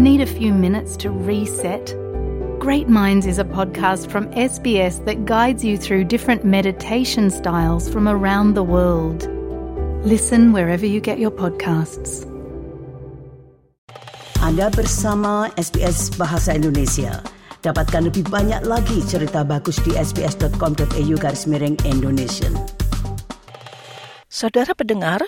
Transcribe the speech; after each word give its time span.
Need 0.00 0.24
a 0.24 0.32
few 0.40 0.56
minutes 0.56 0.96
to 1.04 1.12
reset? 1.12 1.92
Great 2.56 2.88
Minds 2.88 3.28
is 3.28 3.36
a 3.36 3.44
podcast 3.44 4.08
from 4.08 4.32
SBS 4.32 5.04
that 5.04 5.28
guides 5.28 5.60
you 5.60 5.76
through 5.76 6.08
different 6.08 6.40
meditation 6.40 7.28
styles 7.28 7.84
from 7.84 8.08
around 8.08 8.56
the 8.56 8.64
world. 8.64 9.28
Listen 10.00 10.56
wherever 10.56 10.88
you 10.88 11.04
get 11.04 11.20
your 11.20 11.28
podcasts. 11.28 12.24
Anda 14.40 14.72
bersama 14.72 15.52
SBS 15.60 16.16
Bahasa 16.16 16.56
Indonesia. 16.56 17.20
Dapatkan 17.60 18.08
lebih 18.08 18.24
banyak 18.32 18.64
lagi 18.64 19.04
cerita 19.04 19.44
bagus 19.44 19.84
di 19.84 19.92
sbs.com.au 20.00 21.14
garis 21.20 21.44
miring 21.44 21.76
Indonesia. 21.84 22.48
Saudara 24.32 24.72
pendengar, 24.72 25.20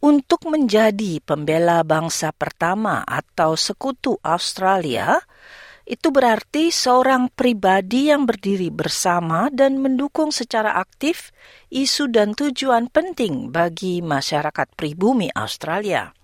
untuk 0.00 0.48
menjadi 0.48 1.20
pembela 1.20 1.84
bangsa 1.84 2.32
pertama 2.32 3.04
atau 3.04 3.52
sekutu 3.52 4.16
Australia, 4.24 5.20
itu 5.84 6.08
berarti 6.14 6.70
seorang 6.70 7.28
pribadi 7.34 8.08
yang 8.08 8.24
berdiri 8.24 8.70
bersama 8.70 9.50
dan 9.52 9.82
mendukung 9.82 10.30
secara 10.30 10.78
aktif 10.78 11.34
isu 11.68 12.08
dan 12.08 12.32
tujuan 12.32 12.86
penting 12.88 13.50
bagi 13.50 14.00
masyarakat 14.00 14.70
pribumi 14.78 15.28
Australia. 15.34 16.14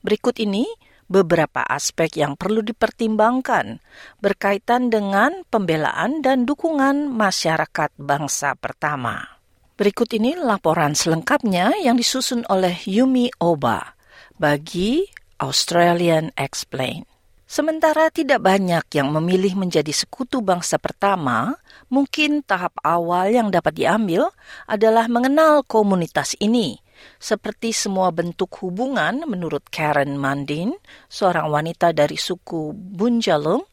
Berikut 0.00 0.40
ini 0.40 0.66
beberapa 1.12 1.60
aspek 1.60 2.24
yang 2.24 2.40
perlu 2.40 2.64
dipertimbangkan 2.64 3.84
berkaitan 4.24 4.88
dengan 4.88 5.44
pembelaan 5.52 6.24
dan 6.24 6.48
dukungan 6.48 7.12
masyarakat 7.12 7.92
bangsa 8.00 8.56
pertama. 8.56 9.41
Berikut 9.82 10.14
ini 10.14 10.38
laporan 10.38 10.94
selengkapnya 10.94 11.74
yang 11.82 11.98
disusun 11.98 12.46
oleh 12.46 12.70
Yumi 12.86 13.34
Oba 13.42 13.98
bagi 14.38 15.10
Australian 15.42 16.30
Explain. 16.38 17.02
Sementara 17.50 18.06
tidak 18.14 18.46
banyak 18.46 18.86
yang 18.94 19.10
memilih 19.10 19.58
menjadi 19.58 19.90
sekutu 19.90 20.38
bangsa 20.38 20.78
pertama, 20.78 21.58
mungkin 21.90 22.46
tahap 22.46 22.78
awal 22.86 23.34
yang 23.34 23.50
dapat 23.50 23.74
diambil 23.74 24.30
adalah 24.70 25.10
mengenal 25.10 25.66
komunitas 25.66 26.38
ini. 26.38 26.78
Seperti 27.18 27.74
semua 27.74 28.14
bentuk 28.14 28.54
hubungan 28.62 29.26
menurut 29.26 29.66
Karen 29.66 30.14
Mandin, 30.14 30.78
seorang 31.10 31.50
wanita 31.50 31.90
dari 31.90 32.14
suku 32.14 32.70
Bunjalung 32.70 33.66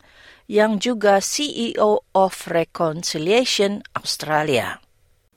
yang 0.49 0.81
juga 0.81 1.21
CEO 1.21 2.01
of 2.17 2.33
Reconciliation 2.49 3.85
Australia. 3.93 4.81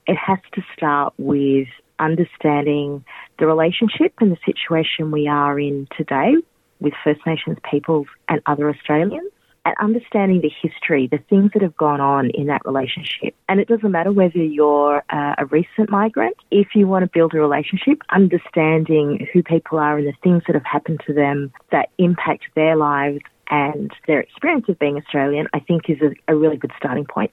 it 0.07 0.17
has 0.17 0.39
to 0.55 0.61
start 0.83 1.14
with 1.16 1.69
understanding 2.00 3.05
the 3.38 3.47
relationship 3.47 4.12
and 4.20 4.33
the 4.33 4.38
situation 4.44 5.12
we 5.12 5.28
are 5.28 5.58
in 5.61 5.86
today 5.97 6.34
with 6.80 6.92
First 7.05 7.20
Nations 7.24 7.56
peoples 7.70 8.08
and 8.28 8.42
other 8.47 8.69
Australians. 8.69 9.30
And 9.64 9.77
understanding 9.78 10.41
the 10.41 10.50
history, 10.61 11.06
the 11.06 11.20
things 11.30 11.52
that 11.55 11.62
have 11.62 11.77
gone 11.77 12.00
on 12.00 12.30
in 12.30 12.47
that 12.47 12.62
relationship. 12.64 13.36
And 13.48 13.61
it 13.61 13.69
doesn't 13.69 13.92
matter 13.92 14.11
whether 14.11 14.42
you're 14.42 15.05
uh, 15.08 15.34
a 15.39 15.47
recent 15.47 15.89
migrant, 15.89 16.36
if 16.50 16.74
you 16.74 16.89
want 16.89 17.05
to 17.05 17.11
build 17.14 17.33
a 17.33 17.39
relationship, 17.39 18.02
understanding 18.11 19.28
who 19.33 19.41
people 19.44 19.78
are 19.78 19.98
and 19.98 20.08
the 20.08 20.14
things 20.20 20.42
that 20.48 20.56
have 20.56 20.64
happened 20.64 21.00
to 21.06 21.14
them 21.14 21.52
that 21.70 21.91
impact 21.98 22.46
their 22.56 22.74
lives 22.74 23.20
and 23.52 23.92
their 24.08 24.19
experience 24.19 24.64
of 24.69 24.80
being 24.80 24.96
Australian, 24.96 25.46
I 25.55 25.61
think 25.61 25.89
is 25.89 25.98
a, 26.02 26.33
a 26.33 26.34
really 26.34 26.56
good 26.56 26.72
starting 26.77 27.05
point. 27.05 27.30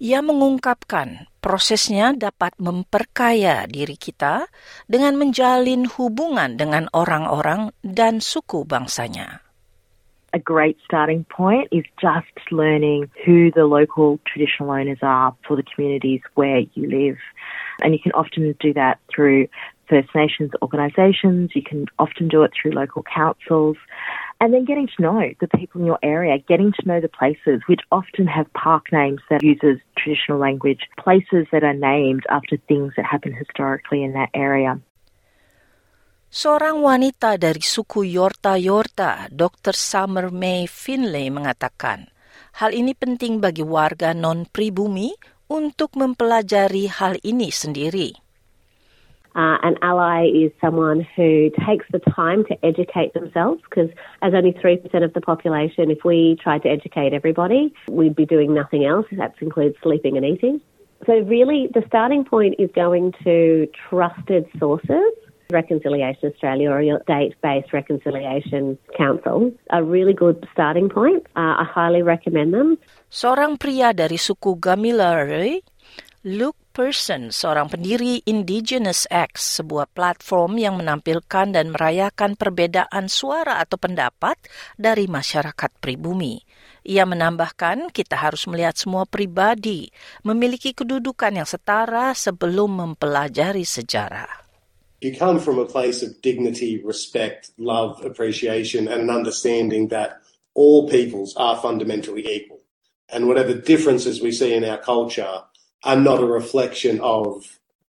Ia 0.00 0.24
mengungkapkan 0.24 1.28
prosesnya 1.44 2.16
dapat 2.16 2.56
memperkaya 2.56 3.68
diri 3.68 4.00
kita 4.00 4.48
dengan 4.88 5.20
menjalin 5.20 5.84
hubungan 5.92 6.56
dengan 6.56 6.88
orang-orang 6.96 7.76
dan 7.84 8.24
suku 8.24 8.64
bangsanya. 8.64 9.44
A 10.32 10.40
great 10.40 10.80
starting 10.88 11.28
point 11.28 11.68
is 11.68 11.84
just 12.00 12.32
learning 12.48 13.12
who 13.28 13.52
the 13.52 13.68
local 13.68 14.16
traditional 14.24 14.72
owners 14.72 15.04
are 15.04 15.36
for 15.44 15.52
the 15.52 15.66
communities 15.68 16.24
where 16.32 16.64
you 16.72 16.88
live. 16.88 17.20
And 17.84 17.92
you 17.92 18.00
can 18.00 18.16
often 18.16 18.56
do 18.56 18.72
that 18.72 19.04
through 19.12 19.52
First 19.90 20.14
Nations 20.14 20.54
organisations, 20.62 21.50
you 21.52 21.60
can 21.60 21.84
often 21.98 22.28
do 22.28 22.40
it 22.40 22.56
through 22.56 22.72
local 22.72 23.04
councils. 23.04 23.76
And 24.40 24.56
then 24.56 24.64
getting 24.64 24.88
to 24.88 25.02
know 25.04 25.20
the 25.20 25.52
people 25.52 25.84
in 25.84 25.86
your 25.86 26.00
area, 26.00 26.40
getting 26.40 26.72
to 26.72 26.88
know 26.88 26.96
the 26.96 27.12
places 27.12 27.60
which 27.68 27.84
often 27.92 28.24
have 28.24 28.48
park 28.56 28.88
names 28.88 29.20
that 29.28 29.44
uses 29.44 29.76
traditional 30.00 30.40
language, 30.40 30.88
places 30.96 31.44
that 31.52 31.60
are 31.60 31.76
named 31.76 32.24
after 32.32 32.56
things 32.64 32.96
that 32.96 33.04
happened 33.04 33.36
historically 33.36 34.00
in 34.00 34.16
that 34.16 34.32
area. 34.32 34.80
Seorang 36.32 36.80
wanita 36.80 37.36
dari 37.36 37.60
suku 37.60 38.06
Yorta 38.06 38.56
Yorta, 38.56 39.28
Dr. 39.28 39.76
Summer 39.76 40.32
May 40.32 40.64
Finlay 40.64 41.28
mengatakan, 41.28 42.08
hal 42.56 42.72
ini 42.72 42.96
penting 42.96 43.44
bagi 43.44 43.66
warga 43.66 44.16
non-pribumi 44.16 45.10
untuk 45.50 45.98
mempelajari 45.98 46.86
hal 46.86 47.18
ini 47.26 47.50
sendiri. 47.50 48.29
Uh, 49.36 49.58
an 49.62 49.76
ally 49.82 50.26
is 50.26 50.50
someone 50.60 51.06
who 51.14 51.50
takes 51.66 51.86
the 51.92 52.00
time 52.00 52.44
to 52.46 52.56
educate 52.64 53.14
themselves 53.14 53.62
because, 53.62 53.88
as 54.22 54.34
only 54.34 54.52
3% 54.52 55.04
of 55.04 55.12
the 55.12 55.20
population, 55.20 55.90
if 55.90 56.02
we 56.04 56.36
tried 56.42 56.62
to 56.62 56.68
educate 56.68 57.12
everybody, 57.12 57.72
we'd 57.88 58.16
be 58.16 58.26
doing 58.26 58.52
nothing 58.52 58.84
else. 58.84 59.06
That 59.12 59.34
includes 59.40 59.76
sleeping 59.82 60.16
and 60.16 60.26
eating. 60.26 60.60
So, 61.06 61.14
really, 61.20 61.70
the 61.72 61.82
starting 61.86 62.24
point 62.24 62.56
is 62.58 62.70
going 62.74 63.14
to 63.24 63.68
trusted 63.88 64.46
sources. 64.58 65.14
Reconciliation 65.50 66.30
Australia 66.30 66.70
or 66.70 66.80
your 66.80 67.02
state 67.02 67.34
based 67.42 67.72
reconciliation 67.72 68.78
council 68.96 69.50
a 69.70 69.82
really 69.82 70.14
good 70.14 70.46
starting 70.52 70.88
point. 70.88 71.26
Uh, 71.34 71.58
I 71.58 71.66
highly 71.66 72.02
recommend 72.02 72.54
them. 72.54 72.78
Seorang 73.10 73.58
pria 73.58 73.90
dari 73.90 74.14
suku 74.14 74.54
Gamilaroi, 74.54 75.58
Luke 76.22 76.59
Person, 76.70 77.34
seorang 77.34 77.66
pendiri 77.66 78.22
Indigenous 78.30 79.02
X, 79.10 79.58
sebuah 79.58 79.90
platform 79.90 80.54
yang 80.54 80.78
menampilkan 80.78 81.50
dan 81.50 81.74
merayakan 81.74 82.38
perbedaan 82.38 83.10
suara 83.10 83.58
atau 83.58 83.74
pendapat 83.74 84.38
dari 84.78 85.10
masyarakat 85.10 85.66
pribumi. 85.82 86.38
Ia 86.86 87.02
menambahkan 87.10 87.90
kita 87.90 88.14
harus 88.14 88.46
melihat 88.46 88.78
semua 88.78 89.02
pribadi 89.02 89.90
memiliki 90.22 90.70
kedudukan 90.70 91.42
yang 91.42 91.48
setara 91.50 92.14
sebelum 92.14 92.78
mempelajari 92.78 93.66
sejarah. 93.66 94.30
You 95.02 95.18
come 95.18 95.42
from 95.42 95.58
a 95.58 95.66
place 95.66 96.06
of 96.06 96.22
dignity, 96.22 96.78
respect, 96.86 97.50
love, 97.58 97.98
appreciation, 98.06 98.86
and 98.86 99.10
an 99.10 99.10
understanding 99.10 99.90
that 99.90 100.22
all 100.54 100.86
peoples 100.86 101.34
are 101.34 101.58
fundamentally 101.58 102.22
equal. 102.30 102.62
And 103.10 103.26
whatever 103.26 103.58
differences 103.58 104.22
we 104.22 104.30
see 104.30 104.54
in 104.54 104.62
our 104.62 104.78
culture 104.78 105.49
are 105.84 105.96
not 105.96 106.22
a 106.22 106.26
reflection 106.26 107.00
of 107.00 107.58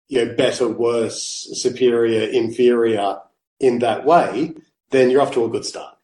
you 0.09 0.25
know 0.25 0.35
better, 0.35 0.69
worse, 0.69 1.49
superior, 1.55 2.29
inferior 2.29 3.19
in 3.59 3.79
that 3.81 4.05
way, 4.05 4.55
then 4.91 5.11
you're 5.11 5.23
off 5.23 5.33
to 5.35 5.45
a 5.45 5.49
good 5.49 5.65
start. 5.65 5.97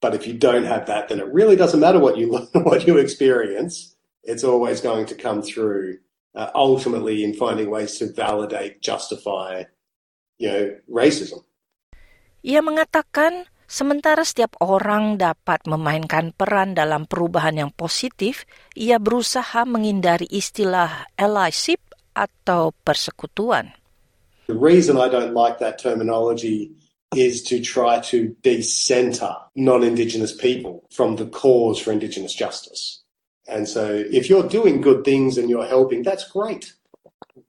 But 0.00 0.14
if 0.14 0.26
you 0.26 0.34
don't 0.34 0.64
have 0.64 0.86
that, 0.86 1.08
then 1.08 1.20
it 1.20 1.32
really 1.32 1.56
doesn't 1.56 1.80
matter 1.80 1.98
what 1.98 2.18
you 2.18 2.30
learn, 2.34 2.64
what 2.64 2.86
you 2.86 2.98
experience. 2.98 3.94
It's 4.22 4.44
always 4.44 4.80
going 4.80 5.06
to 5.06 5.14
come 5.14 5.42
through 5.42 5.98
uh, 6.34 6.50
ultimately 6.54 7.22
in 7.22 7.34
finding 7.34 7.70
ways 7.70 7.98
to 7.98 8.12
validate, 8.12 8.82
justify, 8.82 9.64
you 10.38 10.48
know, 10.48 10.76
racism. 10.90 11.44
Ia 12.44 12.60
mengatakan 12.60 13.48
Sementara 13.74 14.22
setiap 14.22 14.54
orang 14.62 15.18
dapat 15.18 15.66
memainkan 15.66 16.30
peran 16.30 16.78
dalam 16.78 17.10
perubahan 17.10 17.58
yang 17.58 17.74
positif, 17.74 18.46
ia 18.78 19.02
berusaha 19.02 19.66
menghindari 19.66 20.30
istilah 20.30 21.10
allyship 21.18 21.82
atau 22.14 22.70
persekutuan. 22.86 23.74
The 24.46 24.54
reason 24.54 24.94
I 24.94 25.10
don't 25.10 25.34
like 25.34 25.58
that 25.58 25.82
terminology 25.82 26.70
is 27.18 27.42
to 27.50 27.58
try 27.58 27.98
to 28.14 28.38
decenter 28.46 29.34
non-Indigenous 29.58 30.30
people 30.30 30.86
from 30.94 31.18
the 31.18 31.26
cause 31.26 31.82
for 31.82 31.90
Indigenous 31.90 32.30
justice. 32.30 33.02
And 33.50 33.66
so 33.66 33.90
if 33.90 34.30
you're 34.30 34.46
doing 34.46 34.86
good 34.86 35.02
things 35.02 35.34
and 35.34 35.50
you're 35.50 35.66
helping, 35.66 36.06
that's 36.06 36.30
great. 36.30 36.78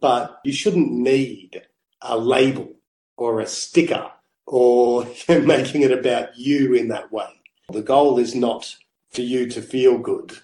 But 0.02 0.42
you 0.42 0.58
shouldn't 0.58 0.90
need 0.90 1.70
a 2.02 2.18
label 2.18 2.82
or 3.14 3.46
a 3.46 3.46
sticker 3.46 4.10
or 4.48 5.06
making 5.30 5.82
it 5.82 5.92
about 5.92 6.38
you 6.38 6.74
in 6.74 6.88
that 6.90 7.12
way. 7.12 7.30
The 7.70 7.82
goal 7.82 8.20
is 8.20 8.38
not 8.38 8.78
for 9.10 9.22
you 9.22 9.50
to 9.50 9.62
feel 9.62 9.98
good. 9.98 10.38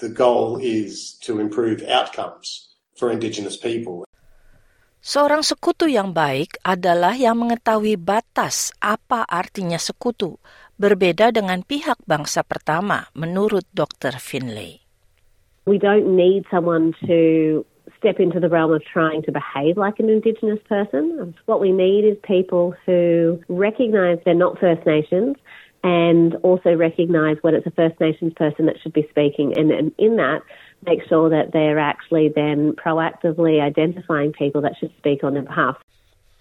The 0.00 0.08
goal 0.08 0.58
is 0.58 1.14
to 1.28 1.38
improve 1.38 1.84
outcomes 1.84 2.72
for 2.96 3.12
Indigenous 3.12 3.60
people. 3.60 4.08
Seorang 5.02 5.42
sekutu 5.42 5.90
yang 5.90 6.14
baik 6.14 6.62
adalah 6.62 7.18
yang 7.18 7.34
mengetahui 7.34 7.98
batas 7.98 8.70
apa 8.78 9.26
artinya 9.26 9.74
sekutu, 9.74 10.38
berbeda 10.78 11.34
dengan 11.34 11.66
pihak 11.66 11.98
bangsa 12.06 12.46
pertama, 12.46 13.10
menurut 13.18 13.66
Dr. 13.74 14.22
Finlay. 14.22 14.78
We 15.66 15.82
don't 15.82 16.14
need 16.14 16.46
someone 16.50 16.94
to 17.06 17.62
step 18.02 18.18
into 18.18 18.40
the 18.42 18.50
realm 18.50 18.72
of 18.74 18.82
trying 18.84 19.22
to 19.22 19.30
behave 19.30 19.78
like 19.78 20.02
an 20.02 20.10
Indigenous 20.10 20.58
person. 20.68 21.34
What 21.46 21.60
we 21.60 21.70
need 21.70 22.04
is 22.04 22.18
people 22.26 22.74
who 22.84 23.38
recognise 23.48 24.18
they're 24.24 24.34
not 24.34 24.58
First 24.58 24.84
Nations, 24.84 25.36
and 25.84 26.34
also 26.42 26.74
recognise 26.74 27.38
when 27.42 27.54
it's 27.54 27.66
a 27.66 27.70
First 27.70 27.98
Nations 28.00 28.32
person 28.34 28.66
that 28.66 28.76
should 28.82 28.92
be 28.92 29.06
speaking. 29.10 29.56
And, 29.58 29.70
and 29.70 29.92
in 29.98 30.16
that, 30.16 30.42
make 30.86 31.00
sure 31.08 31.30
that 31.30 31.52
they're 31.52 31.78
actually 31.78 32.30
then 32.34 32.72
proactively 32.74 33.62
identifying 33.62 34.32
people 34.32 34.62
that 34.62 34.74
should 34.78 34.92
speak 34.98 35.24
on 35.24 35.34
their 35.34 35.42
behalf. 35.42 35.76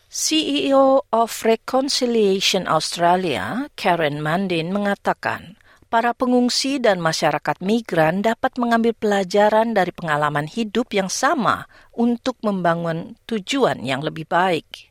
CEO 0.09 1.01
of 1.13 1.29
Reconciliation 1.45 2.67
Australia, 2.67 3.71
Karen 3.77 4.21
Mandin, 4.21 4.75
mengatakan 4.75 5.55
para 5.91 6.15
pengungsi 6.15 6.79
dan 6.79 7.03
masyarakat 7.03 7.59
migran 7.59 8.23
dapat 8.23 8.55
mengambil 8.55 8.95
pelajaran 8.95 9.75
dari 9.75 9.91
pengalaman 9.91 10.47
hidup 10.47 10.95
yang 10.95 11.11
sama 11.11 11.67
untuk 11.91 12.39
membangun 12.39 13.19
tujuan 13.27 13.83
yang 13.83 13.99
lebih 13.99 14.23
baik. 14.23 14.87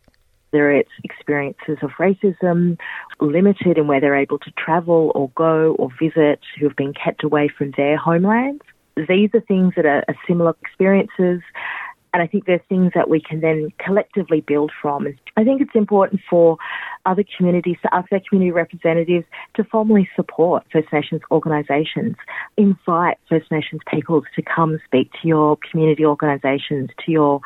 There 0.52 0.68
are 0.68 0.84
experiences 1.00 1.80
of 1.80 1.96
racism, 1.96 2.76
limited 3.16 3.80
in 3.80 3.88
where 3.88 4.02
they're 4.02 4.18
able 4.18 4.42
to 4.44 4.52
travel 4.60 5.08
or 5.16 5.32
go 5.32 5.72
or 5.80 5.88
visit, 5.96 6.44
who 6.58 6.68
have 6.68 6.76
been 6.76 6.92
kept 6.92 7.24
away 7.24 7.48
from 7.48 7.72
their 7.80 7.96
homelands. 7.96 8.60
These 8.98 9.32
are 9.32 9.40
things 9.40 9.72
that 9.80 9.86
are 9.86 10.04
similar 10.28 10.52
experiences 10.60 11.40
And 12.12 12.22
I 12.22 12.26
think 12.26 12.46
there's 12.46 12.60
things 12.68 12.92
that 12.94 13.08
we 13.08 13.20
can 13.20 13.40
then 13.40 13.72
collectively 13.78 14.40
build 14.40 14.72
from. 14.80 15.06
I 15.36 15.44
think 15.44 15.60
it's 15.60 15.74
important 15.74 16.20
for 16.28 16.56
other 17.06 17.24
communities 17.36 17.76
to 17.82 17.94
ask 17.94 18.08
community 18.28 18.50
representatives 18.50 19.26
to 19.54 19.64
formally 19.64 20.08
support 20.16 20.64
First 20.72 20.92
Nations 20.92 21.22
organisations. 21.30 22.16
Invite 22.56 23.18
First 23.28 23.50
Nations 23.50 23.80
peoples 23.90 24.24
to 24.36 24.42
come 24.42 24.80
speak 24.84 25.10
to 25.22 25.28
your 25.28 25.56
community 25.70 26.04
organisations, 26.04 26.90
to 27.04 27.12
your 27.12 27.40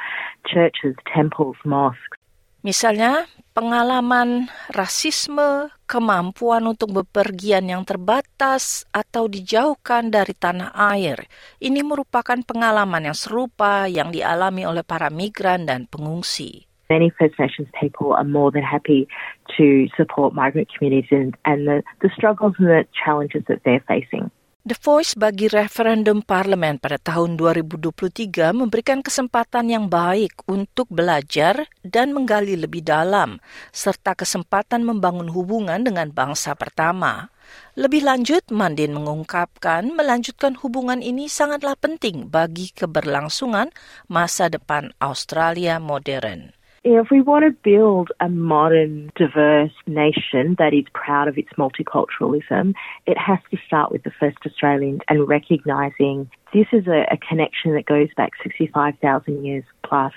churches, 0.46 0.96
temples, 1.14 1.56
mosques. 1.64 2.18
Misalnya, 2.64 3.28
pengalaman 3.52 4.48
rasisme, 4.72 5.68
kemampuan 5.84 6.64
untuk 6.64 6.96
bepergian 6.96 7.68
yang 7.68 7.84
terbatas, 7.84 8.88
atau 8.88 9.28
dijauhkan 9.28 10.08
dari 10.08 10.32
tanah 10.32 10.72
air. 10.96 11.28
Ini 11.60 11.84
merupakan 11.84 12.40
pengalaman 12.40 13.12
yang 13.12 13.12
serupa 13.12 13.84
yang 13.84 14.08
dialami 14.08 14.64
oleh 14.64 14.80
para 14.80 15.12
migran 15.12 15.68
dan 15.68 15.84
pengungsi. 15.84 16.64
Many 16.88 17.12
First 17.12 17.36
Nations 17.36 17.68
people 17.76 18.16
are 18.16 18.24
more 18.24 18.48
than 18.48 18.64
happy 18.64 19.12
to 19.60 19.84
support 19.92 20.32
migrant 20.32 20.72
communities 20.72 21.12
and, 21.12 21.36
and 21.44 21.68
the, 21.68 21.84
the 22.00 22.08
struggles 22.16 22.56
and 22.56 22.72
the 22.72 22.88
challenges 22.96 23.44
that 23.44 23.60
they're 23.68 23.84
facing. 23.84 24.32
The 24.64 24.80
Voice 24.80 25.12
bagi 25.12 25.44
referendum 25.52 26.24
parlemen 26.24 26.80
pada 26.80 26.96
tahun 26.96 27.36
2023 27.36 28.56
memberikan 28.56 29.04
kesempatan 29.04 29.68
yang 29.68 29.92
baik 29.92 30.40
untuk 30.48 30.88
belajar 30.88 31.68
dan 31.84 32.16
menggali 32.16 32.56
lebih 32.56 32.80
dalam, 32.80 33.44
serta 33.76 34.16
kesempatan 34.16 34.80
membangun 34.80 35.28
hubungan 35.28 35.84
dengan 35.84 36.08
bangsa 36.08 36.56
pertama. 36.56 37.28
Lebih 37.76 38.08
lanjut, 38.08 38.48
Mandin 38.48 38.96
mengungkapkan 38.96 39.92
melanjutkan 39.92 40.56
hubungan 40.56 41.04
ini 41.04 41.28
sangatlah 41.28 41.76
penting 41.76 42.32
bagi 42.32 42.72
keberlangsungan 42.72 43.68
masa 44.08 44.48
depan 44.48 44.96
Australia 44.96 45.76
modern. 45.76 46.56
If 46.86 47.10
we 47.10 47.22
want 47.22 47.46
to 47.46 47.50
build 47.50 48.12
a 48.20 48.28
modern, 48.28 49.10
diverse 49.16 49.72
nation 49.86 50.54
that 50.58 50.74
is 50.74 50.84
proud 50.92 51.28
of 51.28 51.38
its 51.38 51.48
multiculturalism, 51.54 52.74
it 53.06 53.16
has 53.16 53.38
to 53.50 53.56
start 53.66 53.90
with 53.90 54.02
the 54.02 54.10
first 54.20 54.36
Australians 54.44 55.00
and 55.08 55.26
recognising 55.26 56.30
this 56.52 56.66
is 56.72 56.86
a, 56.86 57.06
a, 57.10 57.16
connection 57.16 57.74
that 57.74 57.86
goes 57.86 58.08
back 58.18 58.32
65,000 58.42 59.46
years 59.46 59.64
plus. 59.82 60.12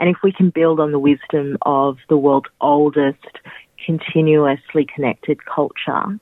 And 0.00 0.10
if 0.10 0.16
we 0.24 0.32
can 0.32 0.50
build 0.50 0.80
on 0.80 0.90
the 0.90 0.98
wisdom 0.98 1.56
of 1.62 1.98
the 2.08 2.16
world's 2.16 2.50
oldest, 2.60 3.38
continuously 3.86 4.84
connected 4.92 5.44
culture, 5.46 6.18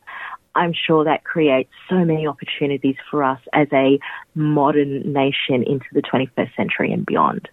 I'm 0.54 0.74
sure 0.74 1.04
that 1.04 1.24
creates 1.24 1.70
so 1.88 2.04
many 2.04 2.26
opportunities 2.26 2.96
for 3.10 3.24
us 3.24 3.40
as 3.54 3.68
a 3.72 3.98
modern 4.34 5.10
nation 5.10 5.62
into 5.62 5.86
the 5.92 6.02
21st 6.02 6.54
century 6.54 6.92
and 6.92 7.06
beyond. 7.06 7.48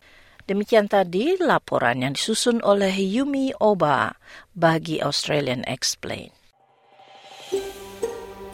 Demikian 0.47 0.87
tadi 0.87 1.35
laporan 1.43 2.07
yang 2.07 2.15
disusun 2.15 2.63
oleh 2.63 2.95
Yumi 2.95 3.51
Oba 3.59 4.15
bagi 4.55 5.03
Australian 5.03 5.67
Explain. 5.67 6.31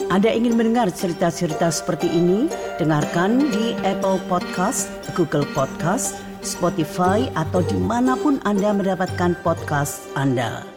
Anda 0.10 0.34
ingin 0.34 0.58
mendengar 0.58 0.90
cerita-cerita 0.90 1.70
seperti 1.70 2.10
ini? 2.10 2.50
Dengarkan 2.82 3.50
di 3.54 3.78
Apple 3.86 4.18
Podcast, 4.26 4.90
Google 5.14 5.46
Podcast, 5.54 6.18
Spotify, 6.42 7.30
atau 7.38 7.62
di 7.62 7.78
mana 7.78 8.18
pun 8.18 8.42
Anda 8.42 8.74
mendapatkan 8.74 9.38
podcast 9.46 10.02
Anda. 10.18 10.73